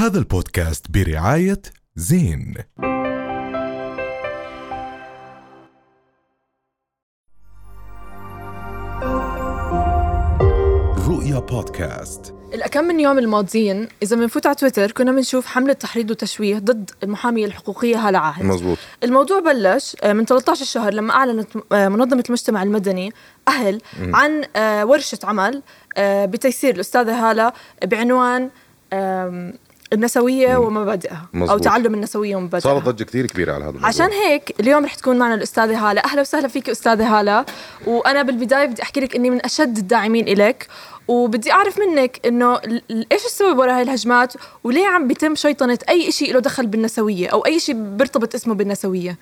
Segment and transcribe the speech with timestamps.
[0.00, 1.62] هذا البودكاست برعاية
[1.96, 2.54] زين.
[11.08, 12.34] رؤيا بودكاست.
[12.54, 17.46] الأكم من يوم الماضيين إذا بنفوت على تويتر كنا بنشوف حملة تحريض وتشويه ضد المحامية
[17.46, 22.62] الحقوقية هالة عاهد مزبوط الموضوع بلش آه، من 13 شهر لما أعلنت آه، منظمة المجتمع
[22.62, 23.12] المدني
[23.48, 25.62] أهل عن آه، ورشة عمل
[25.98, 27.52] بتيسير الأستاذة هالة
[27.84, 28.50] بعنوان
[29.92, 31.64] آم، النسوية ومبادئها أو مزبوط.
[31.64, 32.60] تعلم النسوية ومبادئها.
[32.60, 33.88] صارت ضجة كثير كبيرة على هذا الموضوع.
[33.88, 36.00] عشان هيك اليوم رح تكون معنا الأستاذة هالة.
[36.04, 37.44] أهلا وسهلا فيك أستاذة هالة.
[37.86, 40.66] وأنا بالبداية بدي أحكي لك إني من أشد الداعمين إلك.
[41.08, 44.32] وبدي أعرف منك ال- إيش السبب وراء هاي الهجمات؟
[44.64, 49.16] وليه عم بيتم شيطنة أي شيء له دخل بالنسوية أو أي شيء بيرتبط اسمه بالنسوية؟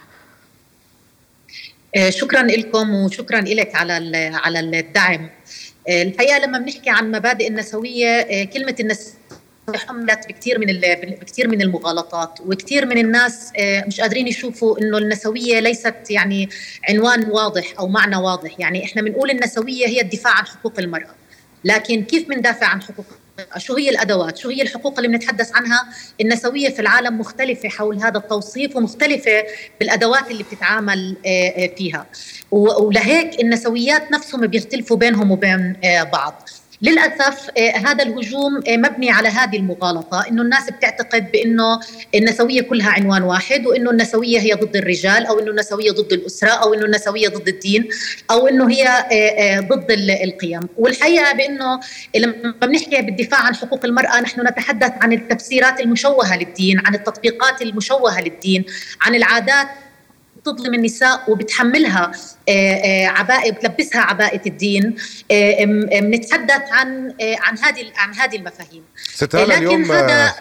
[1.97, 5.31] آه، شكرا لكم وشكرا لك على ال- على الدعم.
[5.89, 9.18] آه، الحقيقة لما بنحكي عن مبادئ النسوية آه، كلمة النسويه
[9.77, 10.67] حملت بكثير من
[11.21, 16.49] بكثير من المغالطات وكثير من الناس آه، مش قادرين يشوفوا إنه النسوية ليست يعني
[16.89, 21.15] عنوان واضح أو معنى واضح يعني إحنا بنقول النسوية هي الدفاع عن حقوق المرأة
[21.65, 23.07] لكن كيف بندافع عن حقوق؟
[23.57, 25.89] شو هي الأدوات؟ شو هي الحقوق اللي بنتحدث عنها؟
[26.21, 29.45] النسوية في العالم مختلفة حول هذا التوصيف ومختلفة
[29.81, 32.07] بالأدوات اللي بتتعامل آه، آه، فيها.
[32.51, 35.77] ولهيك النسويات نفسهم بيختلفوا بينهم وبين
[36.13, 36.49] بعض.
[36.83, 41.81] للأسف آه، هذا الهجوم آه، مبني على هذه المغالطة إنه الناس بتعتقد بإنه
[42.15, 46.75] النسوية كلها عنوان واحد وإنه النسوية هي ضد الرجال أو إنه النسوية ضد الأسرة أو
[46.75, 47.89] إنه النسوية ضد الدين
[48.31, 50.61] أو إنه هي آه، ضد ال- القيم.
[50.77, 51.81] والحقيقة بإنه
[52.17, 58.21] لما بنحكي بالدفاع عن حقوق المرأة نحن نتحدث عن التفسيرات المشوهة للدين عن التطبيقات المشوهة
[58.21, 58.65] للدين
[59.01, 59.67] عن العادات
[60.53, 62.13] تظلم النساء وبتحملها
[62.49, 64.95] آه، آه، عباءة بتلبسها عباءة الدين.
[66.01, 68.83] بنتحدث عن آه، عن هذه عن هذه المفاهيم.
[69.51, 70.35] لكن اليوم هذا-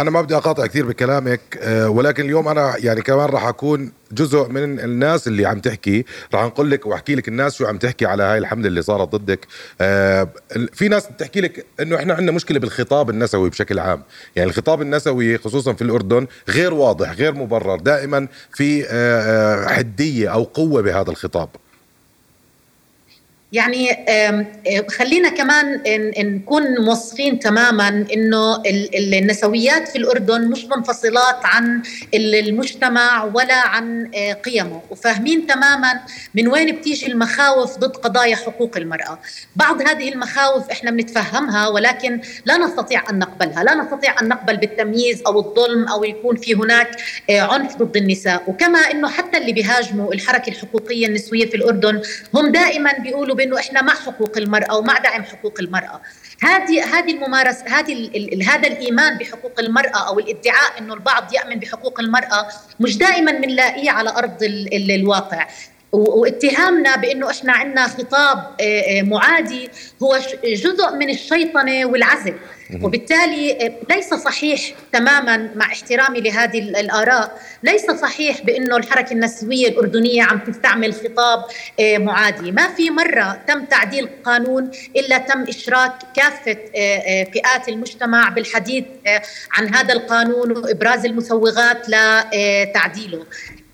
[0.00, 1.40] أنا ما بدي أقاطع كثير بكلامك
[1.86, 6.04] ولكن اليوم أنا يعني كمان راح أكون جزء من الناس اللي عم تحكي.
[6.34, 9.46] راح نقول لك وأحكي لك الناس شو عم تحكي على هاي الحملة اللي صارت ضدك.
[9.80, 10.28] آه،
[10.72, 14.02] في ناس بتحكي لك إنه إحنا عندنا مشكلة بالخطاب النسوي بشكل عام.
[14.36, 17.76] يعني الخطاب النسوي خصوصا في الأردن غير واضح غير مبرر.
[17.76, 21.48] دائما في آه، آه، حدية أو قوة بهذا الخطاب.
[23.52, 23.88] يعني
[24.88, 25.80] خلينا كمان
[26.18, 31.82] نكون موصفين تماما إنه ال- ال- النسويات في الأردن مش منفصلات عن
[32.14, 34.80] ال- المجتمع ولا عن آه، قيمه.
[34.90, 36.00] وفاهمين تماما
[36.34, 39.18] من وين بتيجي المخاوف ضد قضايا حقوق المرأة.
[39.56, 43.64] بعض هذه المخاوف إحنا بنتفهمها ولكن لا نستطيع أن نقبلها.
[43.64, 46.90] لا نستطيع أن نقبل بالتمييز أو الظلم أو يكون في هناك
[47.30, 48.42] آه، عنف ضد النساء.
[48.46, 52.02] وكما إنه حتى اللي بيهاجموا الحركة الحقوقية النسوية في الأردن
[52.34, 56.00] هم دائما بيقولوا بانه إحنا مع حقوق المرأة ومع دعم حقوق المرأة.
[56.42, 58.10] هذه هذه الممارسه هذه
[58.48, 62.48] هذا الإيمان بحقوق المرأة أو الادعاء إنه البعض يأمن بحقوق المرأة
[62.80, 65.46] مش دائما بنلاقيه على أرض ال- ال- الواقع.
[65.92, 69.70] واتهامنا بإنه إحنا عندنا خطاب آه، آه، معادي
[70.02, 72.34] هو جزء من الشيطنة والعزل.
[72.82, 74.60] وبالتالي آه، ليس صحيح
[74.92, 81.44] تماما مع احترامي لهذه ال- الآراء ليس صحيح بإنه الحركة النسوية الأردنية عم تستعمل خطاب
[81.80, 82.52] معادي.
[82.52, 86.56] ما في مرة تم تعديل قانون إلا تم إشراك كافة
[87.32, 88.84] فئات المجتمع بالحديث
[89.52, 93.26] عن هذا القانون وإبراز المسوغات لتعديله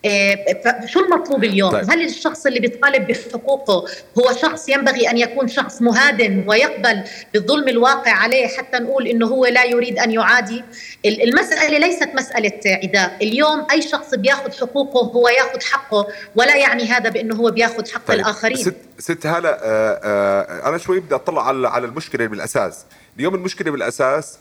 [0.04, 0.38] آه،
[0.84, 1.90] فشو المطلوب اليوم؟ طيب.
[1.90, 3.84] هل الشخص اللي بيطالب بحقوقه
[4.18, 7.02] هو شخص ينبغي أن يكون شخص مهادن ويقبل
[7.34, 10.64] بالظلم الواقع عليه حتى نقول إنه هو لا يريد أن يعادي؟
[11.06, 16.06] ال- المسألة ليست مسألة عداء، اليوم أي شخص بياخذ حقوقه هو ياخذ حقه
[16.36, 18.56] ولا يعني هذا بإنه هو بياخذ حق طيب الآخرين.
[18.56, 22.84] ست ست هلا آه آه أنا شوي بدي أطلع على على المشكلة بالاساس
[23.16, 24.38] اليوم المشكلة بالاساس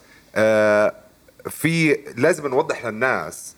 [1.50, 3.54] في لازم نوضح للناس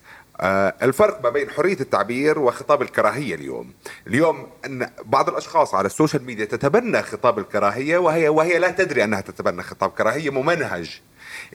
[0.84, 3.74] الفرق ما بين حرية التعبير وخطاب الكراهية اليوم.
[4.08, 9.04] اليوم أن بعض الأشخاص على ال social media تتبنى خطاب الكراهية وهي وهي لا تدري
[9.04, 11.02] أنها تتبنى خطاب كراهية ممنهج.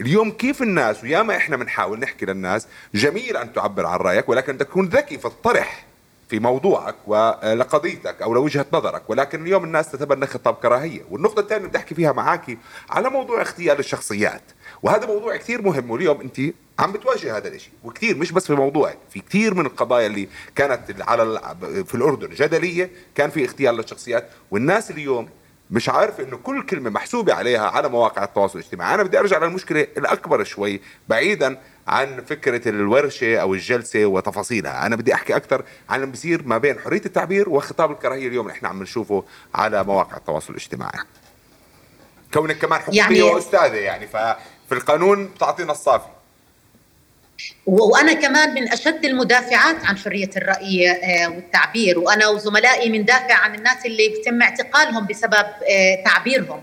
[0.00, 4.88] اليوم كيف الناس وياما إحنا بنحاول نحكي للناس جميل أن تعبر عن رأيك ولكن تكون
[4.88, 5.86] ذكي فاطرح
[6.28, 11.78] في موضوعك ولقضيتك أو لوجهة نظرك ولكن اليوم الناس تتبنى خطاب كراهيه والنقطة الثانية اللي
[11.78, 12.58] أحكي فيها معاكي
[12.90, 14.42] على موضوع اختيار الشخصيات.
[14.82, 16.40] وهذا موضوع كثير مهم واليوم انت
[16.78, 21.02] عم بتواجه هذا الشيء وكثير مش بس في موضوعك في كثير من القضايا اللي كانت
[21.02, 21.40] على
[21.86, 24.30] في الأردن جدلية كان في اختيار للشخصيات.
[24.50, 25.28] والناس اليوم
[25.70, 28.94] مش عارف إنه كل كلمة محسوبة عليها على مواقع التواصل الاجتماعي.
[28.94, 31.58] أنا بدي أرجع للمشكلة الأكبر شوي بعيدا
[31.88, 34.86] عن فكرة الورشة أو الجلسة وتفاصيلها.
[34.86, 38.68] أنا بدي أحكي أكثر عن اللي بيصير ما بين حرية التعبير وخطاب الكراهية اليوم إحنا
[38.68, 39.24] عم نشوفه
[39.54, 40.98] على مواقع التواصل الاجتماعي.
[42.34, 46.08] كونك كمان حقوقيه يعني- وأستاذة يعني ففي القانون بتعطينا الصافي.
[47.66, 51.98] وأنا كمان من أشد المدافعات عن حرية الرأي آه، والتعبير.
[51.98, 56.62] وأنا وزملائي بندافع عن الناس اللي بيتم اعتقالهم بسبب آه، تعبيرهم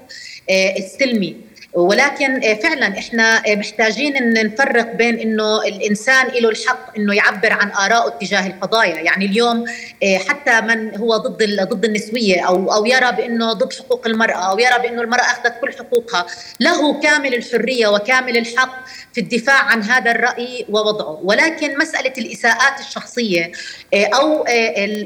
[0.49, 1.50] آه، السلمي.
[1.73, 7.53] ولكن آه، فعلا إحنا آه، محتاجين إن نفرق بين إنه الإنسان له الحق إنه يعبر
[7.53, 9.65] عن ارائه تجاه القضايا، يعني اليوم
[10.03, 14.59] آه، حتى من هو ضد ضد النسوية أو أو يرى بإنه ضد حقوق المرأة أو
[14.59, 16.25] يرى بإنه المرأة أخذت كل حقوقها،
[16.59, 23.51] له كامل الحرية وكامل الحق في الدفاع عن هذا الرأي ووضعه، ولكن مسألة الإساءات الشخصية
[23.93, 24.45] أو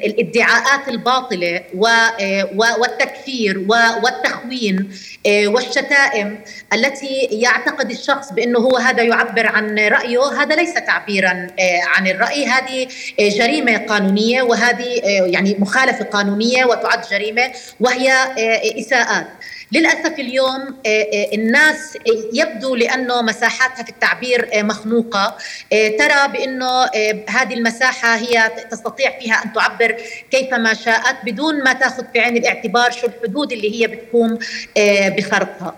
[0.06, 1.63] الادعاءات الباطلة
[2.79, 3.65] والتكفير
[4.03, 4.91] والتخوين
[5.27, 6.39] والشتائم
[6.73, 10.41] التي يعتقد الشخص بأنه هو هذا يعبر عن رأيه.
[10.41, 12.45] هذا ليس تعبيرا آه، عن الرأي.
[12.45, 12.87] هذه
[13.19, 18.13] آه، جريمة قانونية وهذه آه، يعني مخالفة قانونية وتعد جريمة وهي
[18.79, 19.27] إساءات.
[19.71, 20.75] للأسف اليوم
[21.33, 21.97] الناس
[22.33, 25.38] يبدو لأنه مساحاتها في التعبير مخنوقة.
[25.71, 26.85] ترى بأنه
[27.29, 29.95] هذه المساحة هي تستطيع فيها أن تعبر
[30.31, 34.39] كيفما شاءت بدون ما تأخذ في عين الاعتبار شو الحدود اللي هي بتقوم
[35.17, 35.75] بخرقها.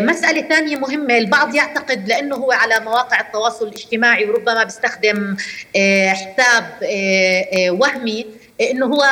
[0.00, 1.18] مسألة ثانية مهمة.
[1.18, 5.36] البعض يعتقد لأنه هو على مواقع التواصل الاجتماعي وربما بيستخدم
[5.76, 8.26] آه، حساب آه، آه، وهمي.
[8.60, 9.04] إنه هو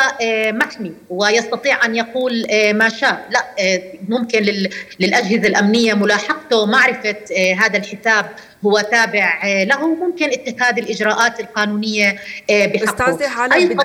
[0.52, 3.28] محمي ويستطيع أن يقول ما شاء.
[3.30, 3.44] لا
[4.08, 4.42] ممكن
[5.00, 7.16] للأجهزة الأمنية ملاحقته ومعرفه
[7.58, 8.26] هذا الحساب
[8.64, 9.94] هو تابع له.
[9.94, 12.18] ممكن اتخاذ الإجراءات القانونية
[12.50, 12.84] بحقه.
[12.84, 13.84] استاذه أيضا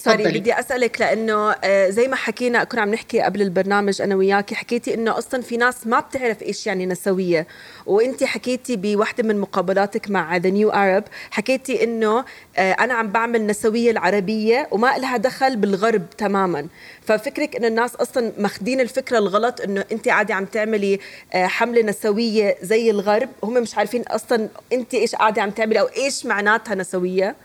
[0.00, 4.54] سوري بدي أسألك لأنه آه، زي ما حكينا كنا عم نحكي قبل البرنامج أنا وياكي
[4.54, 7.46] حكيتي إنه أصلا في ناس ما بتعرف إيش يعني نسوية.
[7.86, 12.24] وانت حكيتي بوحدة من مقابلاتك مع ذا نيو ارب حكيتي إنه
[12.56, 16.66] آه، أنا عم بعمل نسوية العربية وما لها دخل بالغرب تماما.
[17.02, 20.98] ففكرك انه الناس أصلا ماخذين الفكرة الغلط إنه انت عادي عم تعملي
[21.32, 25.86] آه، حملة نسوية زي الغرب هم مش عارفين أصلا انت إيش قاعدة عم تعملي أو
[25.86, 27.36] إيش معناتها نسوية؟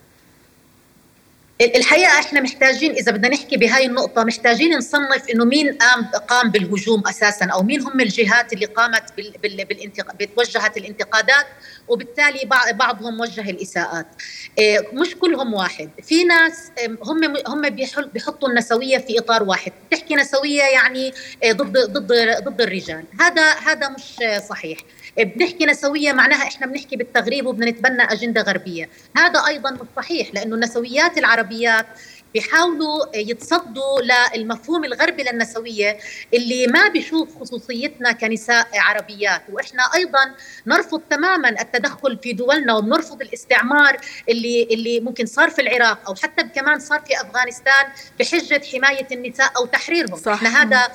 [1.62, 7.04] الحقيقة إحنا محتاجين إذا بدنا نحكي بهاي النقطة محتاجين نصنف إنه مين قام قام بالهجوم
[7.08, 10.16] أساسا أو مين هم الجهات اللي قامت بال بال بالانتق...
[10.16, 11.46] بتوجهت الانتقادات
[11.88, 14.08] وبالتالي بعضهم وجه الإساءات.
[14.58, 16.72] إيه، مش كلهم واحد في ناس
[17.02, 17.70] هم هم
[18.14, 19.72] بيحطوا النسوية في إطار واحد.
[19.92, 21.14] تحكي نسوية يعني
[21.44, 22.14] إيه، ضد ضد
[22.44, 23.04] ضد الرجال.
[23.20, 24.80] هذا هذا مش صحيح.
[25.18, 28.90] بنحكي نسوية معناها إحنا بنحكي بالتغريب وبدنا نتبنى أجندة غربية.
[29.18, 31.86] هذا أيضا مش صحيح لأنه النسويات العربيات
[32.34, 34.02] بيحاولوا يتصدوا
[34.36, 35.98] للمفهوم الغربي للنسوية
[36.34, 39.42] اللي ما بيشوف خصوصيتنا كنساء عربيات.
[39.52, 40.36] وإحنا أيضا
[40.68, 43.98] نرفض تماما التدخل في دولنا وبنرفض الاستعمار
[44.30, 47.86] اللي اللي ممكن صار في العراق أو حتى كمان صار في أفغانستان
[48.20, 50.18] بحجة حماية النساء أو تحريرهم.
[50.18, 50.32] صح.
[50.34, 50.92] إحنا هذا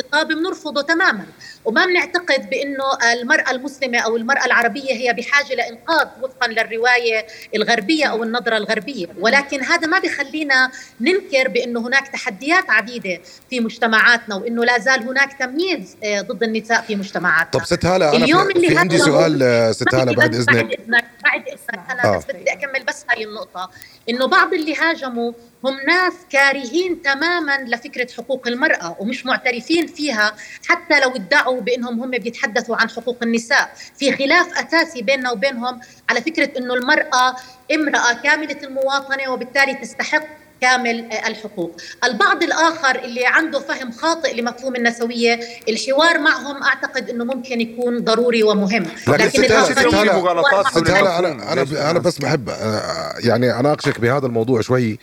[0.00, 1.26] الخطاب بنرفضه تماما.
[1.68, 8.22] وما بنعتقد بإنه المرأة المسلمة أو المرأة العربية هي بحاجة لإنقاذ وفقا للرواية الغربية أو
[8.22, 9.06] النظرة الغربية.
[9.20, 10.70] ولكن هذا ما بخلينا
[11.00, 13.20] ننكر بإنه هناك تحديات عديدة
[13.50, 17.60] في مجتمعاتنا وإنه لا زال هناك تمييز آه، ضد النساء في مجتمعاتنا.
[17.60, 20.54] طب ست هاله أنا اليوم اللي في عندي سؤال آه، ست هاله بعد إذنك.
[20.54, 21.90] بعد إذنك بعد إذنك.
[21.90, 22.16] أنا آه.
[22.16, 23.70] بس بدي أكمل بس هاي النقطة
[24.08, 25.32] إنه بعض اللي هاجموا
[25.64, 30.34] هم ناس كارهين تماما لفكرة حقوق المرأة ومش معترفين فيها
[30.68, 33.70] حتى لو ادعوا بانهم هم بيتحدثوا عن حقوق النساء.
[33.98, 37.36] في خلاف أساسي بيننا وبينهم على فكرة إنه المرأة
[37.74, 40.22] امرأة كاملة المواطنة وبالتالي تستحق
[40.60, 41.76] كامل الحقوق.
[42.04, 48.42] البعض الآخر اللي عنده فهم خاطئ لمفهوم النسوية الحوار معهم أعتقد أنه ممكن يكون ضروري
[48.42, 48.86] ومهم.
[49.08, 50.08] لكن, لكن الآخرين
[50.96, 54.98] أنا, أنا, أنا بس بحب آه، يعني أناقشك بهذا الموضوع شوي.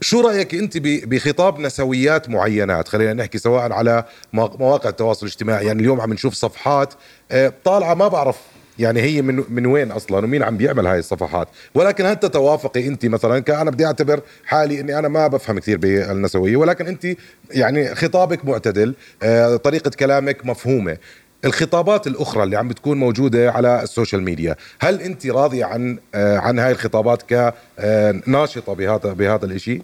[0.00, 6.00] شو رأيك أنت بخطاب نسويات معينات؟ خلينا نحكي سواء على مواقع التواصل الاجتماعي يعني اليوم
[6.00, 6.94] عم نشوف صفحات
[7.30, 8.36] آه، طالعة ما بعرف
[8.78, 11.48] يعني هي من من وين أصلا ومين عم بيعمل هاي الصفحات.
[11.74, 16.56] ولكن هل تتوافقي أنت مثلا؟ كأنا بدي أعتبر حالي إني أنا ما بفهم كثير بالنسوية
[16.56, 17.06] ولكن أنت
[17.50, 20.96] يعني خطابك معتدل آه، طريقة كلامك مفهومة.
[21.44, 24.56] الخطابات الأخرى اللي عم بتكون موجودة على ال social media.
[24.80, 29.82] هل أنت راضيه عن آه، عن هاي الخطابات كناشطه بهذا بهذا الشيء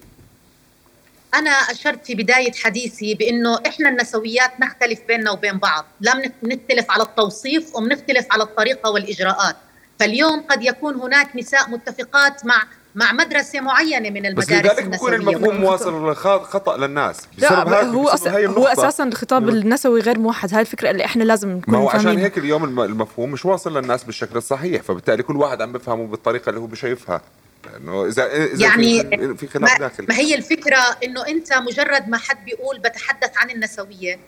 [1.33, 5.85] أنا أشرت في بداية حديثي بأنه إحنا النسويات نختلف بيننا وبين بعض.
[5.99, 9.55] لا بنختلف على التوصيف وبنختلف على الطريقة والإجراءات.
[9.99, 12.63] فاليوم قد يكون هناك نساء متفقات مع
[12.95, 17.17] مع مدرسة معينة من المدارس بس لذلك بكون المفهوم واصل خطأ للناس.
[17.37, 18.27] لا هو أص...
[18.27, 20.53] هو أساسا الخطاب النسوي غير موحد.
[20.53, 24.03] هاي الفكرة اللي إحنا لازم نكون ما هو عشان هيك اليوم المفهوم مش واصل للناس
[24.03, 27.21] بالشكل الصحيح فبالتالي كل واحد عم بفهمه بالطريقة اللي هو بشايفها
[27.77, 29.03] انه اذا إذا يعني
[29.37, 30.07] في خلاف داخلي.
[30.09, 34.19] ما هي الفكرة إنه أنت مجرد ما حد بيقول بتحدث عن النسوية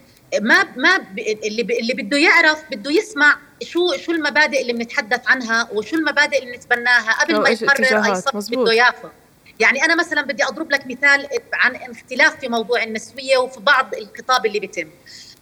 [0.41, 5.95] ما ما اللي اللي بده يعرف بده يسمع شو شو المبادئ اللي بنتحدث عنها وشو
[5.95, 9.09] المبادئ اللي نتبناها قبل ما يقرر أي صف بده ياخذ.
[9.59, 14.45] يعني أنا مثلا بدي أضرب لك مثال عن اختلاف في موضوع النسوية وفي بعض الخطاب
[14.45, 14.89] اللي بيتم.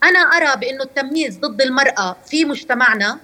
[0.03, 3.19] أنا أرى بأنه التمييز ضد المرأة في مجتمعنا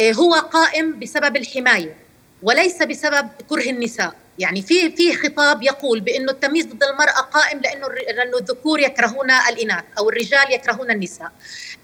[0.00, 1.96] آه، هو قائم بسبب الحماية
[2.42, 4.14] وليس بسبب كره النساء.
[4.38, 9.84] يعني في في خطاب يقول بأنه التمييز ضد المرأة قائم لأنه لأنه الذكور يكرهون الإناث
[9.98, 11.32] أو الرجال يكرهون النساء.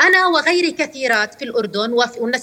[0.01, 1.97] أنا وغيري كثيرات في الأردن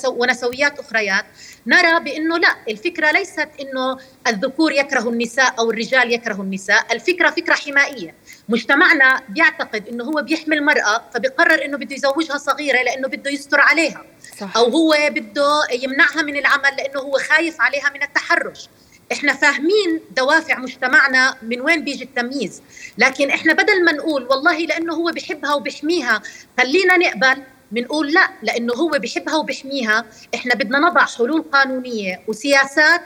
[0.08, 1.26] ونسويات أخريات
[1.68, 3.98] نرى بأنه لا الفكرة ليست أنه
[4.28, 8.16] الذكور يكره النساء أو الرجال يكره النساء، الفكرة فكرة حمائية.
[8.50, 14.06] مجتمعنا بيعتقد أنه هو بيحمي المراه فبيقرر أنه بده يزوجها صغيرة لأنه بده يستر عليها.
[14.40, 14.58] صح.
[14.58, 18.70] أو هو بده يمنعها من العمل لأنه هو خايف عليها من التحرش.
[19.12, 22.62] إحنا فاهمين دوافع مجتمعنا من وين بيجي التمييز.
[22.98, 26.22] لكن إحنا بدل ما نقول والله لأنه هو بحبها وبحميها
[26.60, 33.02] خلينا نقبل بنقول لا لأنه هو بحبها وبحميها إحنا بدنا نضع حلول قانونية وسياسات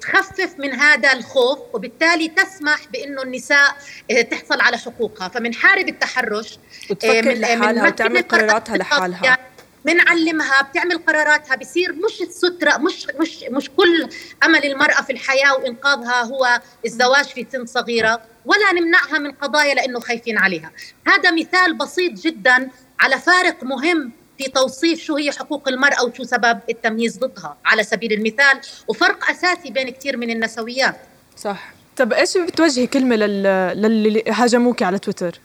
[0.00, 3.76] تخفف من هذا الخوف وبالتالي تسمح بإنه النساء
[4.30, 5.28] تحصل على حقوقها.
[5.28, 6.58] فمنحارب التحرش
[6.90, 9.38] وتفكر لحالها وتعمل قراراتها لحالها.
[9.88, 14.08] بنعلمها بتعمل قراراتها بصير مش السترة مش مش مش كل
[14.44, 20.00] أمل المرأة في الحياة وإنقاذها هو الزواج في سن صغيرة ولا نمنعها من قضايا لأنه
[20.00, 20.72] خايفين عليها.
[21.06, 26.60] هذا مثال بسيط جدا على فارق مهم في توصيف شو هي حقوق المرأة وشو سبب
[26.70, 30.96] التمييز ضدها على سبيل المثال وفرق أساسي بين كثير من النسويات.
[31.36, 31.72] صح.
[31.96, 35.40] طب إيش بتوجهي كلمة للي هاجموك على تويتر؟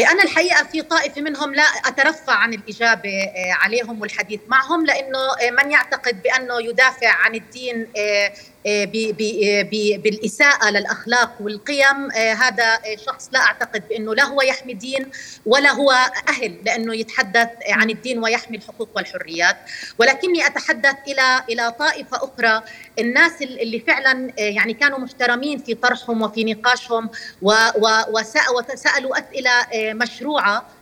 [0.00, 5.18] إيه، أنا الحقيقة في طائفة منهم لا أترفع عن الإجابة إيه، عليهم والحديث معهم لأنه
[5.40, 7.86] إيه، من يعتقد بأنه يدافع عن الدين
[8.66, 8.84] آه،
[9.96, 15.10] بالإساءة للأخلاق والقيم آه، هذا شخص لا أعتقد بأنه لا هو يحمي دين
[15.46, 15.90] ولا هو
[16.28, 19.56] أهل لأنه يتحدث عن الدين ويحمي الحقوق والحريات.
[19.98, 22.62] ولكني أتحدث إلى إلى طائفة أخرى
[22.98, 27.10] الناس اللي فعلا آه، يعني كانوا محترمين في طرحهم وفي نقاشهم
[28.12, 30.56] وسألوا أسئلة مشروعة.
[30.56, 30.79] إيه،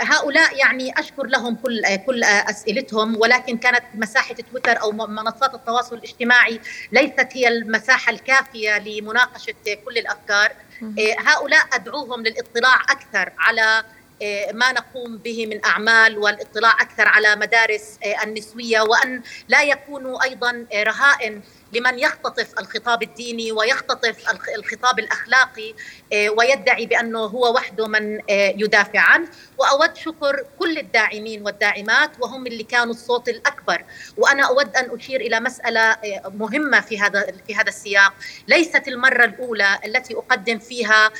[0.00, 6.60] هؤلاء يعني أشكر لهم كل كل أسئلتهم ولكن كانت مساحة تويتر أو منصات التواصل الاجتماعي
[6.92, 9.54] ليست هي المساحة الكافية لمناقشة
[9.84, 10.52] كل الأفكار.
[10.98, 13.84] إيه، هؤلاء أدعوهم للاطلاع أكثر على
[14.22, 20.66] إيه، ما نقوم به من أعمال والاطلاع أكثر على مدارس النسوية وأن لا يكونوا أيضا
[20.74, 21.40] رهائن
[21.72, 25.74] لمن يختطف الخطاب الديني ويختطف الخطاب الأخلاقي
[26.12, 29.28] آه، ويدعي بأنه هو وحده من آه، يدافع عنه.
[29.58, 33.84] وأود شكر كل الداعمين والداعمات وهم اللي كانوا الصوت الأكبر.
[34.16, 38.12] وأنا أود أن أشير إلى مسألة آه، مهمة في هذا في هذا السياق.
[38.48, 41.10] ليست المرة الأولى التي أقدم فيها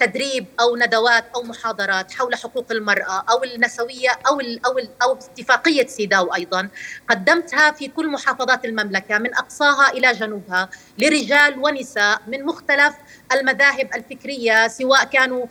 [0.00, 5.12] تدريب أو ندوات أو محاضرات حول حقوق المرأة أو النسوية أو ال أو ال أو
[5.12, 6.68] اتفاقية سيداو أيضا
[7.10, 10.68] قدمتها في كل محافظات المملكة من أقصاها إلى جنوبها
[10.98, 12.94] لرجال ونساء من مختلف
[13.32, 15.46] المذاهب الفكرية سواء كانوا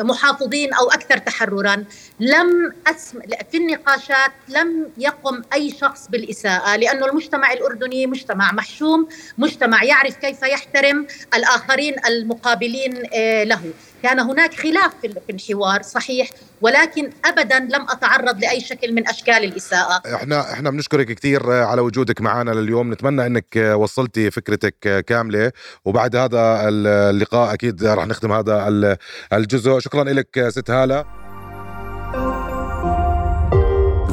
[0.00, 1.84] محافظين أو أكثر تحررا.
[2.20, 3.20] لم اسم
[3.50, 9.08] في النقاشات لم يقم أي شخص بالإساءة لأنه المجتمع الأردني مجتمع محشوم
[9.38, 12.67] مجتمع يعرف كيف يحترم الآخرين المقابلين.
[12.68, 13.60] مقابلين آه، له.
[14.02, 20.02] كان هناك خلاف في الحوار صحيح ولكن ابدا لم أتعرض لأي شكل من أشكال الإساءة.
[20.14, 22.92] إحنا إحنا بنشكرك كثير على وجودك معنا لليوم.
[22.92, 25.52] نتمنى إنك وصلتي فكرتك كاملة.
[25.84, 28.96] وبعد هذا اللقاء أكيد راح نختم هذا
[29.32, 29.78] الجزء.
[29.78, 31.04] شكرا لك ست هالة.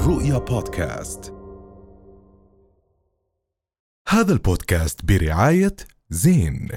[0.08, 1.34] رؤيا بودكاست.
[4.10, 5.76] هذا البودكاست برعاية
[6.10, 6.70] زين.